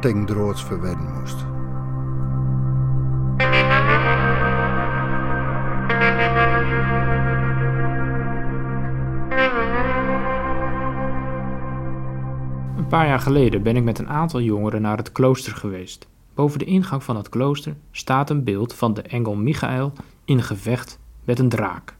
[0.00, 1.44] droods moest.
[12.76, 16.08] Een paar jaar geleden ben ik met een aantal jongeren naar het klooster geweest.
[16.34, 19.92] Boven de ingang van het klooster staat een beeld van de engel Michael
[20.24, 21.96] in gevecht met een draak.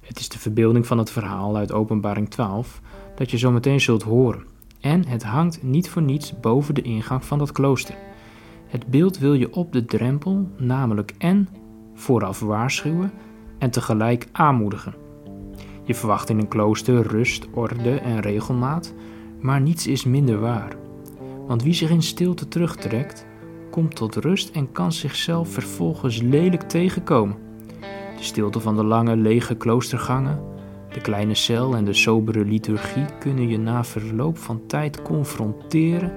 [0.00, 2.80] Het is de verbeelding van het verhaal uit Openbaring 12
[3.14, 4.51] dat je zo meteen zult horen.
[4.82, 7.94] En het hangt niet voor niets boven de ingang van dat klooster.
[8.66, 11.48] Het beeld wil je op de drempel namelijk en
[11.94, 13.12] vooraf waarschuwen
[13.58, 14.94] en tegelijk aanmoedigen.
[15.84, 18.94] Je verwacht in een klooster rust, orde en regelmaat,
[19.40, 20.76] maar niets is minder waar.
[21.46, 23.26] Want wie zich in stilte terugtrekt,
[23.70, 27.36] komt tot rust en kan zichzelf vervolgens lelijk tegenkomen.
[28.16, 30.40] De stilte van de lange, lege kloostergangen,
[30.92, 36.12] de kleine cel en de sobere liturgie kunnen je na verloop van tijd confronteren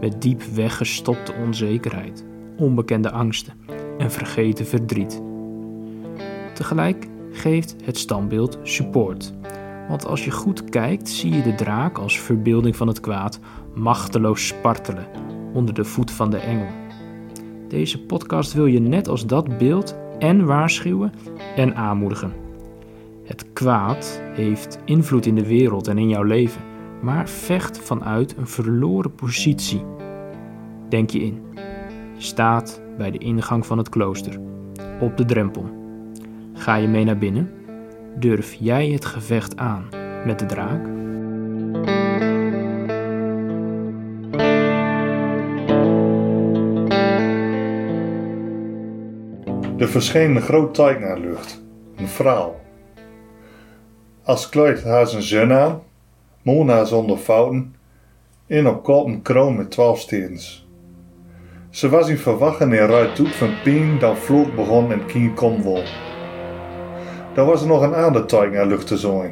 [0.00, 2.24] met diep weggestopte onzekerheid,
[2.56, 3.54] onbekende angsten
[3.98, 5.22] en vergeten verdriet.
[6.54, 9.32] Tegelijk geeft het standbeeld support.
[9.88, 13.40] Want als je goed kijkt, zie je de draak als verbeelding van het kwaad
[13.74, 15.06] machteloos spartelen
[15.52, 16.68] onder de voet van de engel.
[17.68, 21.12] Deze podcast wil je net als dat beeld en waarschuwen
[21.56, 22.45] en aanmoedigen.
[23.26, 26.62] Het kwaad heeft invloed in de wereld en in jouw leven,
[27.02, 29.84] maar vecht vanuit een verloren positie.
[30.88, 31.42] Denk je in.
[32.14, 34.40] Je staat bij de ingang van het klooster,
[35.00, 35.70] op de drempel.
[36.52, 37.50] Ga je mee naar binnen?
[38.18, 39.88] Durf jij het gevecht aan
[40.24, 40.86] met de draak?
[49.78, 51.62] Er verscheen een groot tijk naar lucht,
[51.96, 52.64] een vrouw.
[54.26, 55.82] Als kleed haar zijn zon aan,
[56.42, 57.74] Mona zonder fouten,
[58.46, 60.66] en op kop een kroon met twaalf steens.
[61.70, 65.62] Ze was in verwachten en ruit toe van pien dan vloek begon en kien kom
[65.62, 65.82] wol.
[67.34, 69.30] Daar was er nog een ander tijk naar lucht te.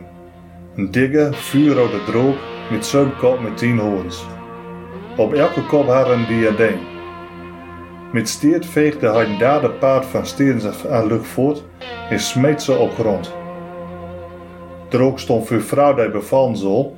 [0.76, 2.36] Een dikke, vuurrode droog
[2.70, 4.26] met zo'n kop met tien hoorns.
[5.16, 6.78] Op elke kop had een diadeem.
[8.12, 11.64] Met steert veegde hij daar de paard van steens aan lucht voort
[12.10, 13.43] en smeet ze op grond.
[14.94, 16.96] Droog stond voor vrouw die bevallen zal,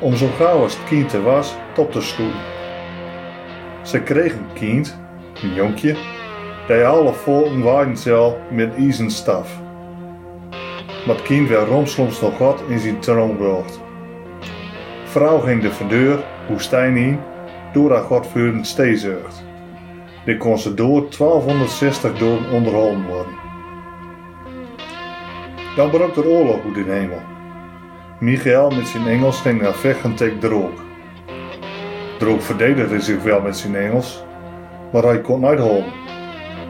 [0.00, 2.40] om zo gauw als het kind er was, top te stoelen.
[3.82, 4.98] Ze kreeg een kind,
[5.42, 5.96] een jonkje,
[6.66, 9.60] die alle volken waaien zal met ijzen staf.
[11.06, 13.80] Maar het kind werd romsloms nog God in zijn troon gebracht.
[15.04, 17.18] Vrouw ging de verdeur, woestijn in,
[17.72, 19.44] door haar godvuurend steezucht.
[20.24, 23.36] Dit kon ze door 1260 door onderhouden worden.
[25.76, 27.36] Dan brak er oorlog uit de hemel.
[28.20, 30.70] Michael met zijn Engels ging naar vechten tegen Droog.
[32.18, 34.24] Droog verdedigde zich wel met zijn Engels,
[34.92, 35.92] maar hij kon niet houden.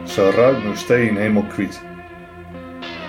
[0.03, 1.81] Ze ruit nu steen helemaal kwijt.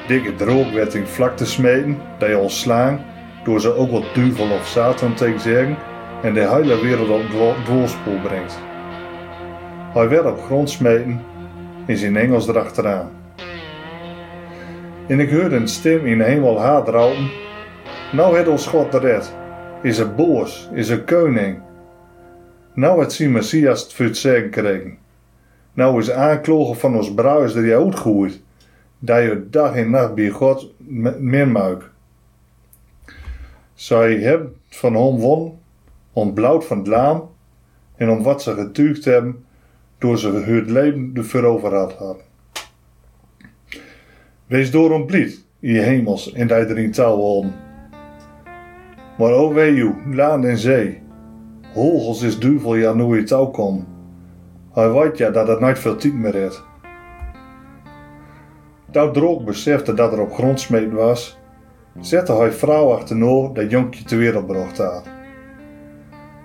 [0.07, 3.05] Dikke Droog werd in vlakte smeten, die al slaan,
[3.45, 5.77] door ze ook wat duivel of Satan tegen zeggen
[6.23, 8.59] en de hele wereld op dwaalspoor brengt.
[9.93, 11.21] Hij werd op grond smeten
[11.87, 13.11] en zijn Engels erachteraan.
[15.07, 17.31] En ik hoorde een stem in hemel haat routen.
[18.13, 19.35] Nou het ons God red.
[19.83, 21.59] Is een boos, is een koning.
[22.75, 24.99] Nou het zijn Messias het voor het zeggen kregen.
[25.73, 28.43] Nou is aanklogen van ons bruis dat je uitgooit.
[28.99, 30.73] Dat je dag en nacht bij God
[31.19, 31.91] minmuik.
[33.75, 35.59] Zij hebben van hem won,
[36.13, 37.31] ontblauwd van het laam
[37.97, 39.45] en om wat ze getuigd hebben
[39.99, 42.25] door ze het leven de veroverd hadden.
[44.47, 47.70] Wees door ontblied, je hemels, en dat erin touw holden.
[49.21, 51.03] Maar o u, laan en zee,
[51.75, 53.87] holgels is duivel ja nu je touw kom.
[54.73, 56.65] Hij weet ja dat het nooit veel tijd meer heeft.
[58.91, 61.39] Dat droog besefte dat er op grond smeten was,
[61.99, 65.05] zette hij vrouw achterna dat jonkje te wereld bracht had.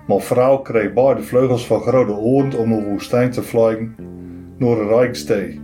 [0.08, 3.96] Maar vrouw kreeg beide vleugels van grote oren om de woestijn te vliegen
[4.58, 5.62] naar een rijk stee.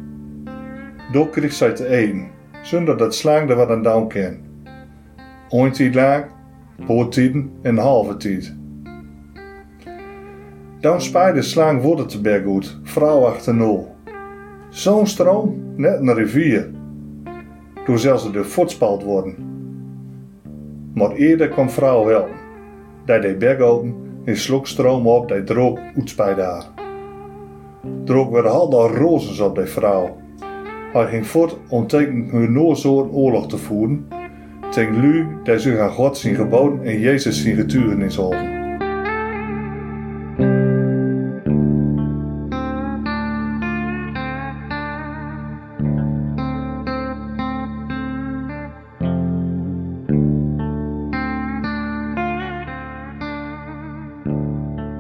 [1.12, 2.28] Door kreeg zij te eten,
[2.62, 4.46] zonder dat slaagde wat een down ken.
[5.50, 6.26] Ointijd lang,
[6.86, 8.56] poortijden en halve tijd.
[10.80, 13.96] Dan spijde slang wordt het te bergoed, vrouw achter nul.
[14.70, 16.72] Zo'n stroom, net een rivier.
[17.86, 19.36] Toen zelfs ze de voetspalt worden.
[20.94, 22.28] Maar eerder kwam vrouw wel.
[23.06, 23.96] Dat deed berg open
[24.26, 26.64] en slok stroom op dat droog uitspijt daar.
[28.04, 30.18] Droog werden al rozens op die vrouw.
[30.94, 34.08] Hij ging voort om tegen hun nooit zo'n oorlog te voeren.
[34.72, 38.60] Tegen lui dat zich aan God zien geboden en Jezus zien getuigenis houden.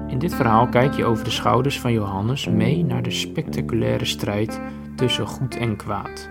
[0.07, 4.61] In dit verhaal kijk je over de schouders van Johannes mee naar de spectaculaire strijd
[4.95, 6.29] tussen goed en kwaad.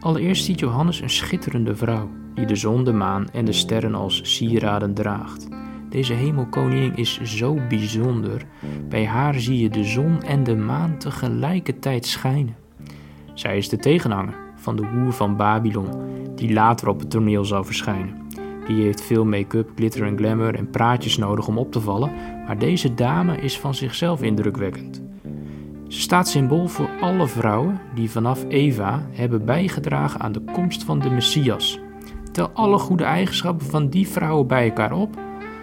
[0.00, 4.20] Allereerst ziet Johannes een schitterende vrouw die de zon, de maan en de sterren als
[4.22, 5.48] sieraden draagt.
[5.88, 8.42] Deze hemelkoningin is zo bijzonder.
[8.88, 12.56] Bij haar zie je de zon en de maan tegelijkertijd schijnen.
[13.34, 15.88] Zij is de tegenhanger van de hoer van Babylon,
[16.34, 18.20] die later op het toneel zal verschijnen.
[18.66, 22.10] Die heeft veel make-up, glitter en glamour en praatjes nodig om op te vallen,
[22.46, 25.02] maar deze dame is van zichzelf indrukwekkend.
[25.88, 30.98] Ze staat symbool voor alle vrouwen die vanaf Eva hebben bijgedragen aan de komst van
[30.98, 31.80] de Messias.
[32.32, 35.16] Tel alle goede eigenschappen van die vrouwen bij elkaar op,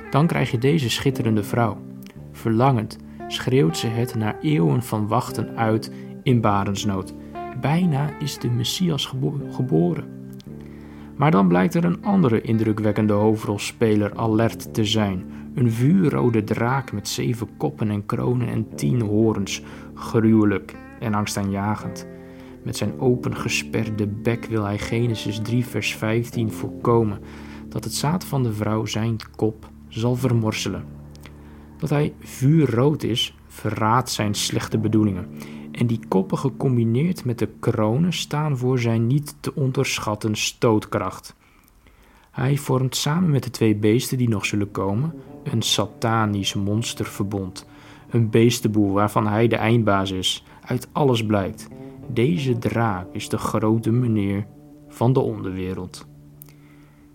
[0.09, 1.77] dan krijg je deze schitterende vrouw.
[2.31, 5.91] Verlangend schreeuwt ze het na eeuwen van wachten uit
[6.23, 7.13] in barensnood.
[7.61, 10.17] Bijna is de Messias gebo geboren.
[11.15, 15.23] Maar dan blijkt er een andere indrukwekkende hoofdrolspeler alert te zijn.
[15.55, 19.61] Een vuurrode draak met zeven koppen en kronen en tien horens.
[19.93, 22.07] Gruwelijk en angstaanjagend.
[22.63, 27.19] Met zijn opengesperde bek wil hij Genesis 3 vers 15 voorkomen
[27.69, 30.85] dat het zaad van de vrouw zijn kop zal vermorselen.
[31.77, 35.27] Dat hij vuurrood is, verraadt zijn slechte bedoelingen.
[35.71, 41.35] En die koppen gecombineerd met de kronen staan voor zijn niet te onderschatten stootkracht.
[42.31, 45.13] Hij vormt samen met de twee beesten die nog zullen komen
[45.43, 47.67] een satanisch monsterverbond.
[48.09, 50.43] Een beestenboel waarvan hij de eindbaas is.
[50.65, 51.67] Uit alles blijkt.
[52.13, 54.45] Deze draak is de grote meneer
[54.87, 56.07] van de onderwereld.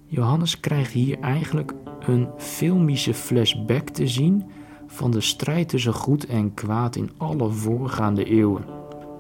[0.07, 4.45] Johannes krijgt hier eigenlijk een filmische flashback te zien
[4.87, 8.65] van de strijd tussen goed en kwaad in alle voorgaande eeuwen.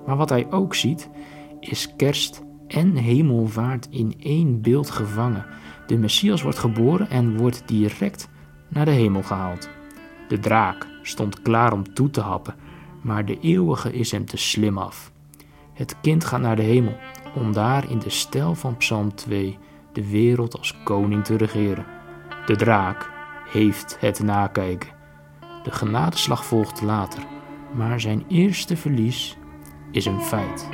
[0.06, 1.08] Maar wat hij ook ziet,
[1.60, 5.46] is kerst en hemelvaart in één beeld gevangen.
[5.86, 8.28] De Messias wordt geboren en wordt direct
[8.68, 9.68] naar de hemel gehaald.
[10.28, 12.54] De draak stond klaar om toe te happen,
[13.02, 15.12] maar de eeuwige is hem te slim af.
[15.74, 16.96] Het kind gaat naar de hemel
[17.34, 19.58] om daar in de stijl van Psalm 2
[19.92, 21.86] de wereld als koning te regeren.
[22.46, 23.10] De draak
[23.48, 24.90] heeft het nakijken.
[25.62, 27.22] De genadeslag volgt later,
[27.72, 29.36] maar zijn eerste verlies
[29.90, 30.68] is een feit.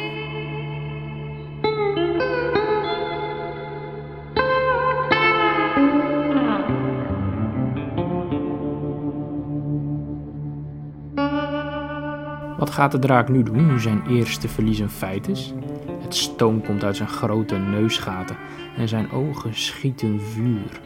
[12.71, 15.53] Gaat de draak nu doen nu zijn eerste verlies een feit is?
[16.03, 18.37] Het stoom komt uit zijn grote neusgaten
[18.77, 20.81] en zijn ogen schieten vuur.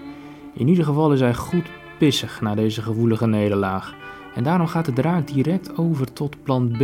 [0.55, 3.95] In ieder geval is hij goed pissig na deze gevoelige nederlaag.
[4.35, 6.81] En daarom gaat de draak direct over tot plan B.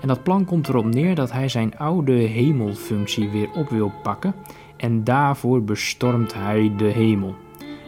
[0.00, 4.34] En dat plan komt erop neer dat hij zijn oude hemelfunctie weer op wil pakken.
[4.76, 7.34] En daarvoor bestormt hij de hemel.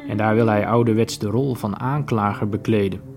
[0.09, 3.12] En daar wil hij ouderwets de rol van aanklager bekleden.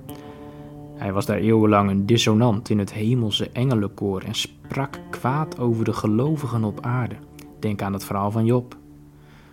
[0.95, 5.93] Hij was daar eeuwenlang een dissonant in het hemelse engelenkoor en sprak kwaad over de
[5.93, 7.15] gelovigen op aarde.
[7.59, 8.77] Denk aan het verhaal van Job.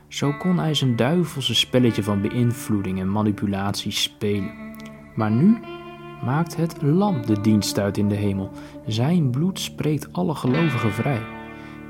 [0.09, 4.51] Zo kon hij zijn duivelse spelletje van beïnvloeding en manipulatie spelen.
[5.15, 5.59] Maar nu
[6.25, 8.51] maakt het lam de dienst uit in de hemel.
[8.87, 11.23] Zijn bloed spreekt alle gelovigen vrij.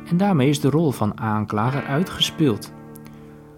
[0.06, 2.72] En daarmee is de rol van aanklager uitgespeeld.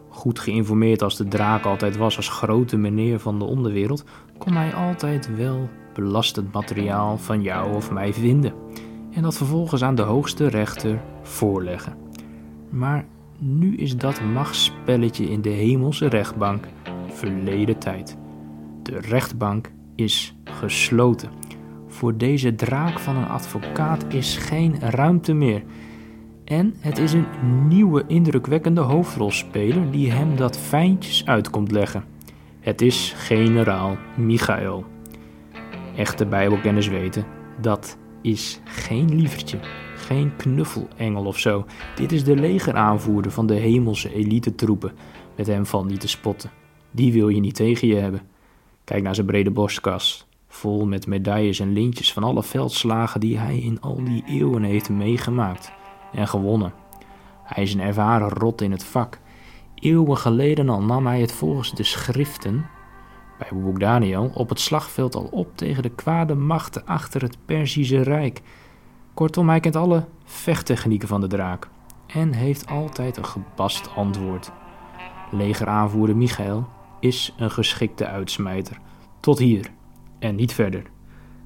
[0.08, 4.04] Goed geïnformeerd als de draak altijd was als grote meneer van de onderwereld,
[4.38, 8.52] kon hij altijd wel belastend materiaal van jou of mij vinden
[9.14, 11.96] en dat vervolgens aan de hoogste rechter voorleggen.
[12.70, 13.04] Maar
[13.38, 16.66] nu is dat machtsspelletje in de hemelse rechtbank
[17.06, 18.16] verleden tijd.
[18.82, 21.30] De rechtbank is gesloten.
[21.86, 25.62] Voor deze draak van een advocaat is geen ruimte meer.
[26.44, 27.26] En het is een
[27.68, 32.04] nieuwe indrukwekkende hoofdrolspeler die hem dat fijntjes uit komt leggen.
[32.60, 34.93] Het is generaal Michael.
[35.96, 37.26] Echte Bijbelkenners weten,
[37.60, 39.58] dat is geen lievertje,
[39.96, 41.66] geen knuffelengel of zo.
[41.94, 44.92] Dit is de legeraanvoerder van de hemelse elite troepen.
[45.36, 46.50] Met hem valt niet te spotten.
[46.90, 48.20] Die wil je niet tegen je hebben.
[48.84, 53.58] Kijk naar zijn brede borstkas, vol met medailles en lintjes van alle veldslagen die hij
[53.58, 55.72] in al die eeuwen heeft meegemaakt
[56.12, 56.72] en gewonnen.
[57.44, 59.18] Hij is een ervaren rot in het vak.
[59.74, 62.66] Eeuwen geleden al nam hij het volgens de schriften,
[63.38, 68.02] bij boek Daniel, op het slagveld al op tegen de kwade machten achter het Perzische
[68.02, 68.42] Rijk.
[69.14, 71.68] Kortom, hij kent alle vechttechnieken van de draak
[72.06, 74.52] en heeft altijd een gepast antwoord.
[75.30, 76.68] Legeraanvoerder Michael
[77.00, 78.78] is een geschikte uitsmijter.
[79.20, 79.70] Tot hier
[80.18, 80.82] en niet verder.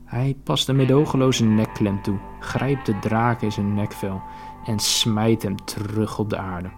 [0.04, 4.22] Hij past een medogeloze nekklem toe, grijpt de draak in zijn nekvel
[4.64, 6.70] en smijt hem terug op de aarde.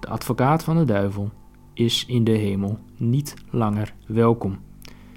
[0.00, 1.30] De advocaat van de duivel
[1.74, 4.58] is in de hemel niet langer welkom.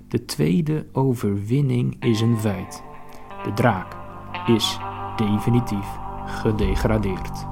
[0.08, 2.84] De tweede overwinning is een feit.
[3.44, 3.96] De draak
[4.48, 4.80] is
[5.16, 5.88] definitief
[6.26, 7.46] gedegradeerd.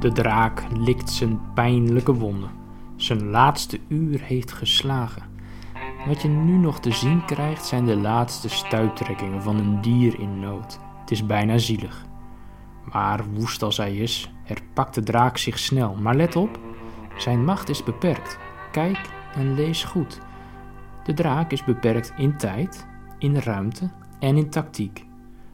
[0.00, 2.65] De draak likt zijn pijnlijke wonden.
[2.96, 5.22] Zijn laatste uur heeft geslagen.
[6.06, 10.40] Wat je nu nog te zien krijgt zijn de laatste stuittrekkingen van een dier in
[10.40, 10.78] nood.
[11.00, 12.06] Het is bijna zielig.
[12.92, 15.94] Maar woest als hij is, herpakt de draak zich snel.
[15.94, 16.58] Maar let op,
[17.16, 18.38] zijn macht is beperkt.
[18.72, 20.20] Kijk en lees goed.
[21.04, 22.86] De draak is beperkt in tijd,
[23.18, 25.06] in ruimte en in tactiek.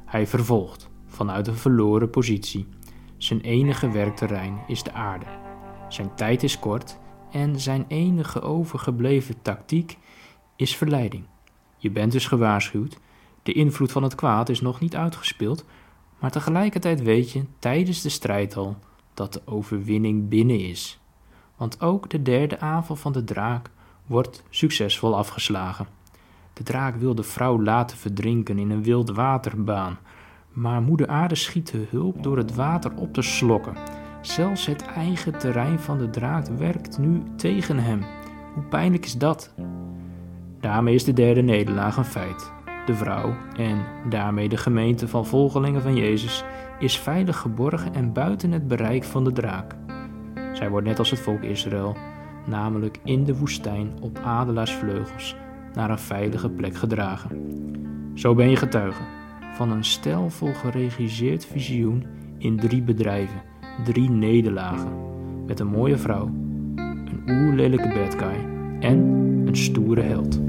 [0.04, 2.68] Hij vervolgt vanuit een verloren positie.
[3.16, 5.26] Zijn enige werkterrein is de aarde.
[5.88, 7.00] Zijn tijd is kort
[7.32, 9.98] en zijn enige overgebleven tactiek
[10.56, 11.24] is verleiding.
[11.76, 12.98] Je bent dus gewaarschuwd.
[13.42, 15.64] De invloed van het kwaad is nog niet uitgespeeld,
[16.18, 18.76] maar tegelijkertijd weet je tijdens de strijd al
[19.14, 21.00] dat de overwinning binnen is.
[21.56, 23.70] Want ook de derde aanval van de draak
[24.06, 25.86] wordt succesvol afgeslagen.
[26.52, 29.98] De draak wil de vrouw laten verdrinken in een wild waterbaan,
[30.52, 34.01] maar moeder aarde schiet de hulp door het water op te slokken.
[34.22, 38.02] Zelfs het eigen terrein van de draak werkt nu tegen hem.
[38.54, 39.54] Hoe pijnlijk is dat?
[40.60, 42.52] Daarmee is de derde nederlaag een feit.
[42.86, 46.44] De vrouw en daarmee de gemeente van volgelingen van Jezus
[46.78, 49.74] is veilig geborgen en buiten het bereik van de draak.
[50.52, 51.96] Zij wordt net als het volk Israël,
[52.46, 55.36] namelijk in de woestijn op adelaarsvleugels,
[55.74, 57.30] naar een veilige plek gedragen.
[58.14, 59.02] Zo ben je getuige
[59.54, 62.06] van een stelvol geregisseerd visioen
[62.38, 63.42] in drie bedrijven,
[63.84, 64.92] drie nederlagen,
[65.46, 66.30] met een mooie vrouw,
[66.74, 68.46] een oerlelijke bad guy
[68.80, 68.98] en
[69.46, 70.40] een stoere held.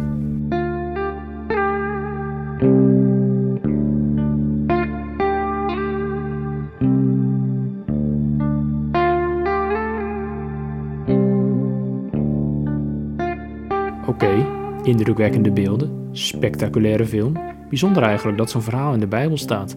[14.08, 14.46] Oké,
[14.84, 17.34] indrukwekkende beelden, spectaculaire film.
[17.70, 19.75] Bijzonder eigenlijk dat zo'n verhaal in de Bijbel staat.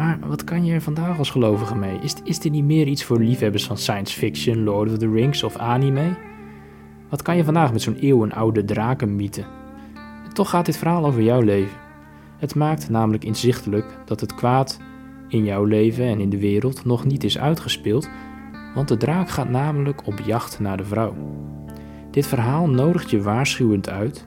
[0.00, 1.98] Maar wat kan je er vandaag als gelovige mee?
[1.98, 5.42] Is, is dit niet meer iets voor liefhebbers van science fiction, Lord of the Rings
[5.42, 6.16] of anime?
[7.08, 9.44] Wat kan je vandaag met zo'n eeuwenoude drakenmythe?
[10.32, 11.76] Toch gaat dit verhaal over jouw leven.
[12.38, 14.78] Het maakt namelijk inzichtelijk dat het kwaad
[15.28, 18.08] in jouw leven en in de wereld nog niet is uitgespeeld,
[18.74, 21.14] want de draak gaat namelijk op jacht naar de vrouw.
[22.10, 24.26] Dit verhaal nodigt je waarschuwend uit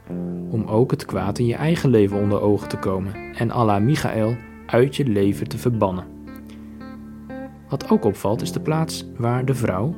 [0.49, 4.35] om ook het kwaad in je eigen leven onder ogen te komen en Allah Michael
[4.73, 6.05] uit je leven te verbannen.
[7.69, 9.95] Wat ook opvalt is de plaats waar de vrouw,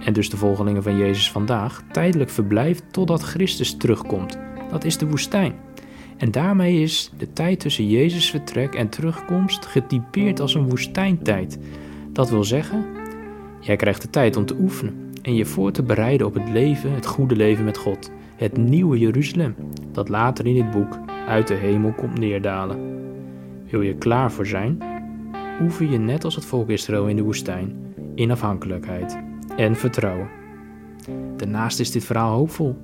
[0.00, 4.38] en dus de volgelingen van Jezus vandaag, tijdelijk verblijft totdat Christus terugkomt.
[4.70, 5.54] Dat is de woestijn.
[6.16, 11.58] En daarmee is de tijd tussen Jezus' vertrek en terugkomst getypeerd als een woestijntijd.
[12.12, 12.84] Dat wil zeggen,
[13.60, 16.92] jij krijgt de tijd om te oefenen en je voor te bereiden op het leven,
[16.92, 18.10] het goede leven met God.
[18.36, 19.54] Het nieuwe Jeruzalem,
[19.92, 22.94] dat later in dit boek uit de hemel komt neerdalen.
[23.70, 24.78] Wil je klaar voor zijn?
[25.60, 29.18] Oefen je net als het volk Israël in de woestijn, in afhankelijkheid
[29.56, 30.28] en vertrouwen.
[31.36, 32.76] Daarnaast is dit verhaal hoopvol.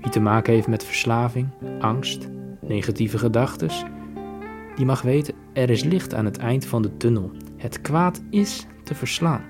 [0.00, 1.48] Wie te maken heeft met verslaving,
[1.80, 2.28] angst,
[2.60, 3.70] negatieve gedachten,
[4.74, 7.30] die mag weten er is licht aan het eind van de tunnel.
[7.56, 9.44] Het kwaad is te verslaan.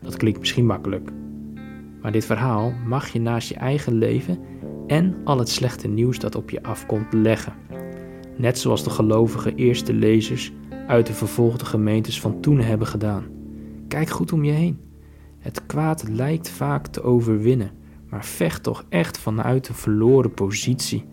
[0.00, 1.10] Dat klinkt misschien makkelijk.
[2.02, 4.38] Maar dit verhaal mag je naast je eigen leven
[4.86, 7.52] en al het slechte nieuws dat op je afkomt leggen.
[8.38, 10.52] Net zoals de gelovige eerste lezers
[10.86, 13.26] uit de vervolgde gemeentes van toen hebben gedaan.
[13.88, 14.80] Kijk goed om je heen.
[15.38, 17.70] Het kwaad lijkt vaak te overwinnen,
[18.08, 21.04] maar vecht toch echt vanuit een verloren positie.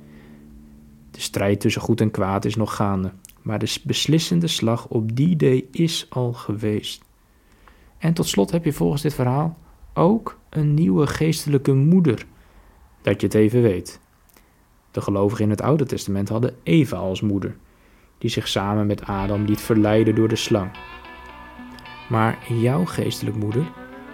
[1.12, 5.36] De strijd tussen goed en kwaad is nog gaande, maar de beslissende slag op die
[5.36, 7.03] day is al geweest.
[7.98, 9.58] En tot slot heb je volgens dit verhaal
[9.94, 12.25] ook een nieuwe geestelijke moeder.
[13.01, 14.00] Dat je het even weet.
[14.96, 17.56] De gelovigen in het Oude Testament hadden Eva als moeder.
[18.18, 20.72] die zich samen met Adam liet verleiden door de slang.
[22.10, 23.72] Maar jouw geestelijk moeder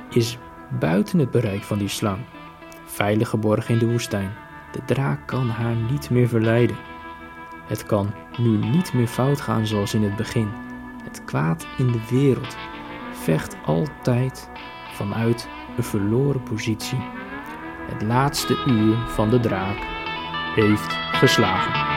[0.09, 0.37] is
[0.79, 2.19] buiten het bereik van die slang,
[2.85, 4.31] veilig geborgen in de woestijn.
[4.71, 6.75] De draak kan haar niet meer verleiden.
[7.67, 10.49] Het kan nu niet meer fout gaan zoals in het begin.
[11.03, 12.57] Het kwaad in de wereld
[13.11, 14.49] vecht altijd
[14.93, 15.47] vanuit
[15.77, 17.01] een verloren positie.
[17.91, 19.90] Het laatste uur van de draak
[20.55, 21.90] heeft geslagen.